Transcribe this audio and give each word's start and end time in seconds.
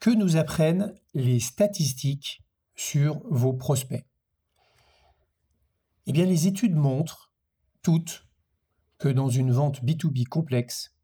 Que 0.00 0.08
nous 0.08 0.38
apprennent 0.38 0.94
les 1.12 1.40
statistiques 1.40 2.42
sur 2.74 3.20
vos 3.28 3.52
prospects 3.52 4.06
Eh 6.06 6.12
bien, 6.12 6.24
les 6.24 6.46
études 6.46 6.74
montrent 6.74 7.34
toutes 7.82 8.26
que 8.96 9.10
dans 9.10 9.28
une 9.28 9.52
vente 9.52 9.84
B2B 9.84 10.24
complexe, 10.24 10.94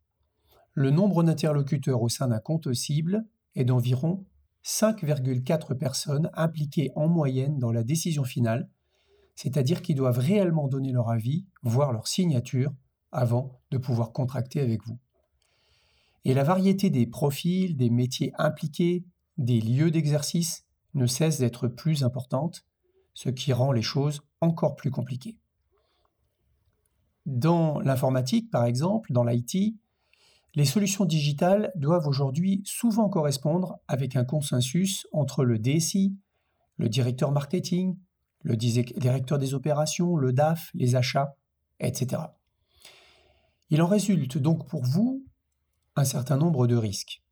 le 0.73 0.91
nombre 0.91 1.23
d'interlocuteurs 1.23 2.01
au 2.01 2.09
sein 2.09 2.29
d'un 2.29 2.39
compte 2.39 2.73
cible 2.73 3.27
est 3.55 3.67
d'environ 3.67 4.25
5,4 4.65 5.75
personnes 5.75 6.31
impliquées 6.33 6.91
en 6.97 7.07
moyenne 7.07 7.59
dans 7.59 7.73
la 7.73 7.85
décision 7.85 8.25
finale, 8.25 8.71
c'est-à-dire 9.35 9.83
qui 9.83 9.95
doivent 9.95 10.21
réellement 10.21 10.69
donner 10.69 10.93
leur 10.93 11.11
avis, 11.11 11.45
voire 11.63 11.93
leur 11.93 12.09
signature, 12.09 12.73
avant 13.13 13.61
de 13.71 13.77
pouvoir 13.77 14.13
contracter 14.13 14.63
avec 14.63 14.87
vous. 14.87 14.99
Et 16.27 16.35
la 16.35 16.43
variété 16.43 16.91
des 16.91 17.07
profils, 17.07 17.77
des 17.77 17.89
métiers 17.89 18.33
impliqués, 18.37 19.05
des 19.39 19.61
lieux 19.61 19.93
d'exercice 19.93 20.67
ne 20.95 21.07
cesse 21.07 21.39
d'être 21.39 21.69
plus 21.69 22.03
importante, 22.03 22.67
ce 23.15 23.29
qui 23.29 23.53
rend 23.53 23.71
les 23.71 23.81
choses 23.81 24.23
encore 24.41 24.75
plus 24.75 24.91
compliquées. 24.91 25.39
Dans 27.27 27.79
l'informatique, 27.79 28.51
par 28.51 28.65
exemple, 28.65 29.13
dans 29.13 29.23
l'IT, 29.23 29.77
les 30.57 30.65
solutions 30.65 31.05
digitales 31.05 31.71
doivent 31.77 32.09
aujourd'hui 32.09 32.61
souvent 32.65 33.09
correspondre 33.09 33.79
avec 33.87 34.17
un 34.17 34.25
consensus 34.25 35.07
entre 35.13 35.45
le 35.45 35.61
DSI, 35.61 36.17
le 36.77 36.89
directeur 36.89 37.31
marketing, 37.31 37.97
le 38.43 38.57
directeur 38.57 39.39
des 39.39 39.55
opérations, 39.55 40.17
le 40.17 40.33
DAF, 40.33 40.73
les 40.75 40.97
achats, 40.97 41.37
etc. 41.79 42.21
Il 43.71 43.81
en 43.81 43.87
résulte 43.87 44.39
donc 44.39 44.67
pour 44.67 44.83
vous 44.83 45.25
un 45.97 46.05
certain 46.05 46.37
nombre 46.37 46.67
de 46.67 46.77
risques. 46.77 47.23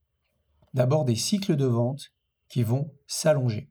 D'abord 0.72 1.04
des 1.04 1.16
cycles 1.16 1.56
de 1.56 1.66
vente 1.66 2.12
qui 2.48 2.62
vont 2.62 2.92
s'allonger. 3.06 3.70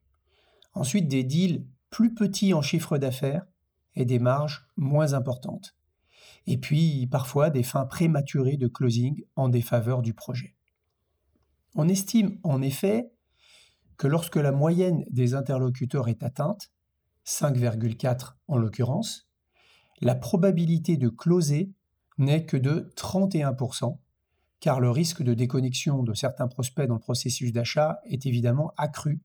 Ensuite 0.73 1.07
des 1.07 1.23
deals 1.23 1.65
plus 1.89 2.13
petits 2.13 2.53
en 2.53 2.61
chiffre 2.61 2.97
d'affaires 2.97 3.45
et 3.95 4.05
des 4.05 4.19
marges 4.19 4.67
moins 4.77 5.13
importantes. 5.13 5.75
Et 6.45 6.57
puis 6.57 7.07
parfois 7.07 7.49
des 7.49 7.63
fins 7.63 7.85
prématurées 7.85 8.57
de 8.57 8.67
closing 8.67 9.23
en 9.35 9.49
défaveur 9.49 10.01
du 10.01 10.13
projet. 10.13 10.55
On 11.75 11.89
estime 11.89 12.39
en 12.43 12.61
effet 12.61 13.11
que 13.97 14.07
lorsque 14.07 14.35
la 14.35 14.51
moyenne 14.51 15.05
des 15.09 15.33
interlocuteurs 15.33 16.07
est 16.07 16.23
atteinte, 16.23 16.71
5,4 17.25 18.33
en 18.47 18.57
l'occurrence, 18.57 19.27
la 20.01 20.15
probabilité 20.15 20.97
de 20.97 21.09
closer 21.09 21.71
n'est 22.17 22.45
que 22.45 22.57
de 22.57 22.91
31%, 22.95 23.97
car 24.63 24.79
le 24.79 24.89
risque 24.89 25.21
de 25.23 25.33
déconnexion 25.33 26.03
de 26.03 26.13
certains 26.13 26.47
prospects 26.47 26.87
dans 26.87 26.93
le 26.93 27.01
processus 27.01 27.51
d'achat 27.51 27.99
est 28.05 28.25
évidemment 28.25 28.71
accru 28.77 29.19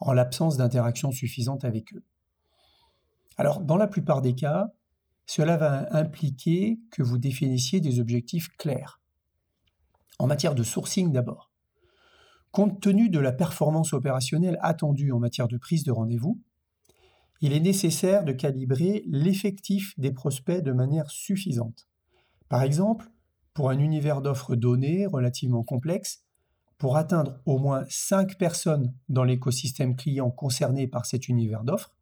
en 0.00 0.12
l'absence 0.12 0.56
d'interaction 0.56 1.12
suffisante 1.12 1.64
avec 1.64 1.94
eux. 1.94 2.02
Alors, 3.36 3.60
dans 3.60 3.76
la 3.76 3.86
plupart 3.86 4.22
des 4.22 4.34
cas, 4.34 4.72
cela 5.24 5.56
va 5.56 5.86
impliquer 5.96 6.80
que 6.90 7.04
vous 7.04 7.16
définissiez 7.16 7.80
des 7.80 8.00
objectifs 8.00 8.48
clairs. 8.58 9.00
En 10.18 10.26
matière 10.26 10.56
de 10.56 10.64
sourcing 10.64 11.12
d'abord. 11.12 11.52
Compte 12.50 12.80
tenu 12.80 13.08
de 13.08 13.20
la 13.20 13.30
performance 13.30 13.92
opérationnelle 13.92 14.58
attendue 14.62 15.12
en 15.12 15.20
matière 15.20 15.46
de 15.46 15.58
prise 15.58 15.84
de 15.84 15.92
rendez-vous, 15.92 16.40
il 17.40 17.52
est 17.52 17.60
nécessaire 17.60 18.24
de 18.24 18.32
calibrer 18.32 19.04
l'effectif 19.06 19.96
des 19.96 20.10
prospects 20.10 20.60
de 20.60 20.72
manière 20.72 21.08
suffisante. 21.08 21.86
Par 22.48 22.62
exemple, 22.62 23.12
pour 23.56 23.70
un 23.70 23.78
univers 23.78 24.20
d'offres 24.20 24.54
données 24.54 25.06
relativement 25.06 25.64
complexe, 25.64 26.22
pour 26.76 26.98
atteindre 26.98 27.40
au 27.46 27.58
moins 27.58 27.86
5 27.88 28.36
personnes 28.36 28.92
dans 29.08 29.24
l'écosystème 29.24 29.96
client 29.96 30.30
concerné 30.30 30.86
par 30.86 31.06
cet 31.06 31.26
univers 31.28 31.64
d'offres, 31.64 31.96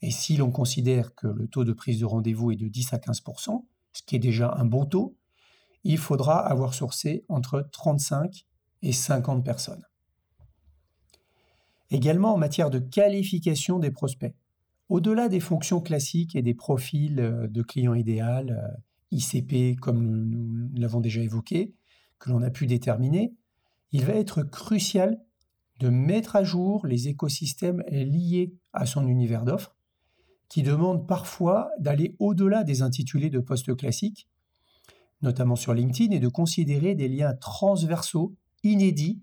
et 0.00 0.12
si 0.12 0.36
l'on 0.36 0.52
considère 0.52 1.16
que 1.16 1.26
le 1.26 1.48
taux 1.48 1.64
de 1.64 1.72
prise 1.72 1.98
de 1.98 2.04
rendez-vous 2.04 2.52
est 2.52 2.56
de 2.56 2.68
10 2.68 2.92
à 2.92 2.98
15% 2.98 3.64
ce 3.94 4.02
qui 4.02 4.14
est 4.14 4.20
déjà 4.20 4.54
un 4.58 4.64
bon 4.64 4.86
taux, 4.86 5.16
il 5.82 5.98
faudra 5.98 6.38
avoir 6.38 6.72
sourcé 6.72 7.24
entre 7.28 7.66
35 7.72 8.46
et 8.82 8.92
50 8.92 9.44
personnes. 9.44 9.82
Également 11.90 12.34
en 12.34 12.36
matière 12.36 12.70
de 12.70 12.78
qualification 12.78 13.80
des 13.80 13.90
prospects, 13.90 14.36
au-delà 14.88 15.28
des 15.28 15.40
fonctions 15.40 15.80
classiques 15.80 16.36
et 16.36 16.42
des 16.42 16.54
profils 16.54 17.18
euh, 17.18 17.48
de 17.48 17.62
clients 17.62 17.94
idéal, 17.94 18.50
euh, 18.50 18.76
ICP, 19.16 19.78
comme 19.80 20.02
nous, 20.02 20.70
l'avons 20.74 21.00
déjà 21.00 21.20
évoqué, 21.20 21.74
que 22.18 22.30
l'on 22.30 22.42
a 22.42 22.50
pu 22.50 22.66
déterminer, 22.66 23.34
il 23.92 24.04
va 24.04 24.14
être 24.14 24.42
crucial 24.42 25.20
de 25.80 25.88
mettre 25.88 26.36
à 26.36 26.44
jour 26.44 26.86
les 26.86 27.08
écosystèmes 27.08 27.82
liés 27.88 28.54
à 28.72 28.86
son 28.86 29.06
univers 29.06 29.44
d'offres, 29.44 29.76
qui 30.48 30.62
demandent 30.62 31.06
parfois 31.06 31.70
d'aller 31.78 32.16
au-delà 32.18 32.64
des 32.64 32.82
intitulés 32.82 33.30
de 33.30 33.40
postes 33.40 33.74
classiques, 33.76 34.28
notamment 35.22 35.56
sur 35.56 35.74
LinkedIn, 35.74 36.14
et 36.14 36.20
de 36.20 36.28
considérer 36.28 36.94
des 36.94 37.08
liens 37.08 37.34
transversaux, 37.34 38.34
inédits, 38.62 39.20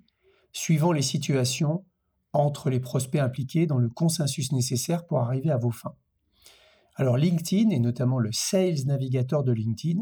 suivant 0.51 0.91
les 0.91 1.01
situations 1.01 1.85
entre 2.33 2.69
les 2.69 2.79
prospects 2.79 3.21
impliqués 3.21 3.67
dans 3.67 3.77
le 3.77 3.89
consensus 3.89 4.51
nécessaire 4.51 5.05
pour 5.05 5.19
arriver 5.19 5.49
à 5.49 5.57
vos 5.57 5.71
fins. 5.71 5.95
Alors 6.95 7.17
LinkedIn, 7.17 7.69
et 7.71 7.79
notamment 7.79 8.19
le 8.19 8.31
Sales 8.31 8.85
Navigator 8.85 9.43
de 9.43 9.51
LinkedIn, 9.51 10.01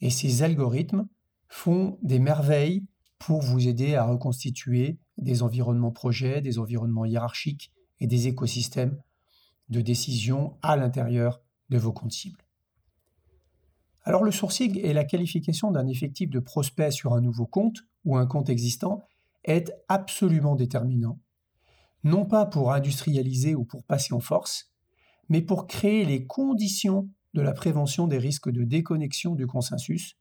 et 0.00 0.10
ses 0.10 0.42
algorithmes 0.42 1.06
font 1.48 1.98
des 2.02 2.18
merveilles 2.18 2.84
pour 3.18 3.40
vous 3.40 3.68
aider 3.68 3.94
à 3.94 4.04
reconstituer 4.04 4.98
des 5.18 5.42
environnements 5.42 5.92
projets, 5.92 6.40
des 6.40 6.58
environnements 6.58 7.04
hiérarchiques 7.04 7.72
et 8.00 8.06
des 8.06 8.26
écosystèmes 8.26 9.00
de 9.68 9.80
décision 9.80 10.56
à 10.62 10.76
l'intérieur 10.76 11.40
de 11.70 11.78
vos 11.78 11.92
comptes 11.92 12.12
cibles. 12.12 12.44
Alors 14.04 14.24
le 14.24 14.32
sourcing 14.32 14.78
et 14.78 14.92
la 14.92 15.04
qualification 15.04 15.70
d'un 15.70 15.86
effectif 15.86 16.30
de 16.30 16.40
prospect 16.40 16.90
sur 16.90 17.14
un 17.14 17.20
nouveau 17.20 17.46
compte 17.46 17.84
ou 18.04 18.16
un 18.16 18.26
compte 18.26 18.48
existant 18.48 19.02
est 19.44 19.72
absolument 19.88 20.56
déterminant, 20.56 21.20
non 22.02 22.26
pas 22.26 22.46
pour 22.46 22.72
industrialiser 22.72 23.54
ou 23.54 23.64
pour 23.64 23.84
passer 23.84 24.12
en 24.12 24.20
force, 24.20 24.71
mais 25.28 25.42
pour 25.42 25.66
créer 25.66 26.04
les 26.04 26.26
conditions 26.26 27.08
de 27.34 27.40
la 27.40 27.52
prévention 27.52 28.06
des 28.06 28.18
risques 28.18 28.50
de 28.50 28.64
déconnexion 28.64 29.34
du 29.34 29.46
consensus 29.46 30.16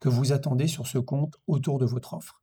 que 0.00 0.08
vous 0.08 0.32
attendez 0.32 0.68
sur 0.68 0.86
ce 0.86 0.98
compte 0.98 1.36
autour 1.46 1.78
de 1.78 1.86
votre 1.86 2.14
offre. 2.14 2.42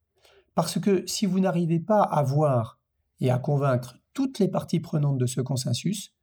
Parce 0.56 0.80
que 0.80 1.06
si 1.08 1.26
vous 1.26 1.40
n'arrivez 1.40 1.80
pas 1.80 2.02
à 2.02 2.22
voir 2.24 2.80
et 3.20 3.32
à 3.32 3.40
convaincre 3.40 3.98
toutes 4.14 4.40
les 4.40 4.48
parties 4.48 4.80
prenantes 4.80 5.18
de 5.18 5.26
ce 5.26 5.42
consensus, 5.42 6.14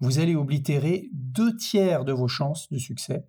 vous 0.00 0.18
allez 0.18 0.34
oblitérer 0.34 1.10
deux 1.12 1.56
tiers 1.56 2.04
de 2.04 2.12
vos 2.12 2.28
chances 2.28 2.70
de 2.70 2.78
succès 2.78 3.26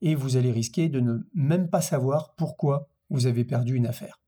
et 0.00 0.14
vous 0.14 0.36
allez 0.36 0.50
risquer 0.50 0.88
de 0.88 1.00
ne 1.00 1.18
même 1.34 1.68
pas 1.68 1.80
savoir 1.80 2.34
pourquoi 2.34 2.88
vous 3.08 3.26
avez 3.26 3.44
perdu 3.44 3.76
une 3.76 3.86
affaire. 3.86 4.20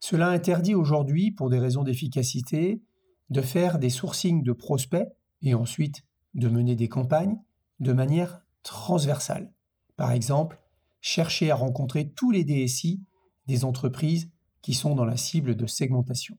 Cela 0.00 0.28
interdit 0.28 0.74
aujourd'hui, 0.74 1.32
pour 1.32 1.50
des 1.50 1.58
raisons 1.58 1.82
d'efficacité, 1.82 2.82
de 3.30 3.40
faire 3.40 3.78
des 3.78 3.90
sourcings 3.90 4.44
de 4.44 4.52
prospects 4.52 5.08
et 5.42 5.54
ensuite 5.54 6.04
de 6.34 6.48
mener 6.48 6.76
des 6.76 6.88
campagnes 6.88 7.38
de 7.80 7.92
manière 7.92 8.42
transversale. 8.62 9.52
Par 9.96 10.12
exemple, 10.12 10.60
chercher 11.00 11.50
à 11.50 11.54
rencontrer 11.54 12.10
tous 12.10 12.30
les 12.30 12.44
DSI 12.44 13.02
des 13.46 13.64
entreprises 13.64 14.30
qui 14.62 14.74
sont 14.74 14.94
dans 14.94 15.04
la 15.04 15.16
cible 15.16 15.56
de 15.56 15.66
segmentation. 15.66 16.36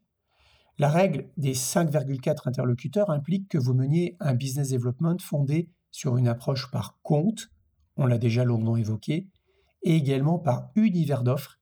La 0.78 0.90
règle 0.90 1.30
des 1.38 1.54
5,4 1.54 2.48
interlocuteurs 2.48 3.10
implique 3.10 3.50
que 3.50 3.58
vous 3.58 3.74
meniez 3.74 4.16
un 4.20 4.34
business 4.34 4.70
development 4.70 5.18
fondé 5.20 5.70
sur 5.92 6.18
une 6.18 6.28
approche 6.28 6.72
par 6.72 7.00
compte, 7.02 7.50
on 7.98 8.06
l'a 8.06 8.18
déjà 8.18 8.44
longuement 8.44 8.78
évoqué, 8.78 9.28
et 9.84 9.96
également 9.96 10.40
par 10.40 10.72
univers 10.76 11.24
d'offres 11.24 11.60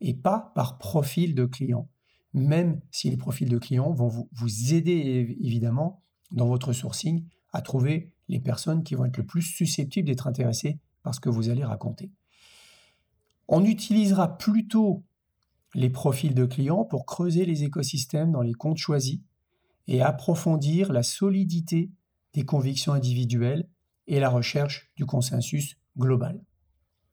et 0.00 0.14
pas 0.14 0.52
par 0.54 0.78
profil 0.78 1.34
de 1.34 1.44
client, 1.44 1.88
même 2.32 2.80
si 2.90 3.10
les 3.10 3.16
profils 3.16 3.48
de 3.48 3.58
clients 3.58 3.92
vont 3.92 4.08
vous, 4.08 4.28
vous 4.32 4.74
aider 4.74 5.36
évidemment 5.40 6.02
dans 6.32 6.46
votre 6.46 6.72
sourcing 6.72 7.24
à 7.52 7.62
trouver 7.62 8.12
les 8.28 8.40
personnes 8.40 8.82
qui 8.82 8.94
vont 8.94 9.04
être 9.04 9.16
le 9.16 9.26
plus 9.26 9.42
susceptibles 9.42 10.06
d'être 10.06 10.26
intéressées 10.26 10.78
par 11.02 11.14
ce 11.14 11.20
que 11.20 11.28
vous 11.28 11.48
allez 11.48 11.64
raconter. 11.64 12.10
On 13.48 13.64
utilisera 13.64 14.38
plutôt 14.38 15.02
les 15.74 15.90
profils 15.90 16.34
de 16.34 16.44
clients 16.44 16.84
pour 16.84 17.06
creuser 17.06 17.44
les 17.44 17.64
écosystèmes 17.64 18.32
dans 18.32 18.42
les 18.42 18.54
comptes 18.54 18.78
choisis 18.78 19.20
et 19.86 20.02
approfondir 20.02 20.92
la 20.92 21.02
solidité 21.02 21.90
des 22.32 22.44
convictions 22.44 22.92
individuelles 22.92 23.68
et 24.06 24.20
la 24.20 24.28
recherche 24.28 24.90
du 24.96 25.06
consensus 25.06 25.76
global. 25.96 26.44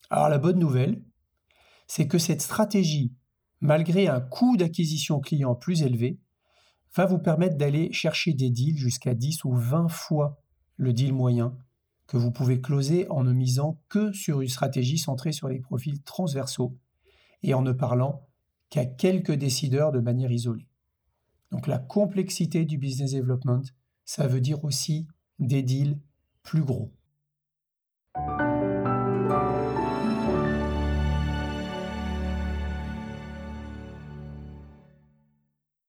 Alors 0.09 0.29
la 0.29 0.37
bonne 0.37 0.59
nouvelle, 0.59 1.01
c'est 1.87 2.07
que 2.07 2.17
cette 2.17 2.41
stratégie, 2.41 3.13
malgré 3.59 4.07
un 4.07 4.21
coût 4.21 4.57
d'acquisition 4.57 5.19
client 5.19 5.55
plus 5.55 5.81
élevé, 5.81 6.19
va 6.95 7.05
vous 7.05 7.19
permettre 7.19 7.57
d'aller 7.57 7.91
chercher 7.93 8.33
des 8.33 8.49
deals 8.49 8.77
jusqu'à 8.77 9.13
10 9.13 9.43
ou 9.45 9.53
20 9.53 9.87
fois 9.89 10.41
le 10.77 10.93
deal 10.93 11.13
moyen 11.13 11.57
que 12.07 12.17
vous 12.17 12.31
pouvez 12.31 12.61
closer 12.61 13.07
en 13.09 13.23
ne 13.23 13.33
misant 13.33 13.81
que 13.89 14.11
sur 14.13 14.41
une 14.41 14.47
stratégie 14.47 14.97
centrée 14.97 15.33
sur 15.33 15.49
les 15.49 15.59
profils 15.59 16.01
transversaux 16.03 16.77
et 17.43 17.53
en 17.53 17.61
ne 17.61 17.73
parlant 17.73 18.25
qu'à 18.69 18.85
quelques 18.85 19.33
décideurs 19.33 19.91
de 19.91 19.99
manière 19.99 20.31
isolée. 20.31 20.67
Donc 21.51 21.67
la 21.67 21.77
complexité 21.77 22.65
du 22.65 22.77
business 22.77 23.11
development, 23.11 23.63
ça 24.05 24.27
veut 24.27 24.41
dire 24.41 24.63
aussi 24.63 25.07
des 25.39 25.63
deals 25.63 25.99
plus 26.43 26.63
gros. 26.63 26.93